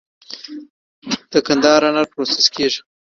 د 1.31 1.33
قندهار 1.47 1.81
انار 1.87 2.07
پروسس 2.13 2.45
کیږي؟ 2.55 2.81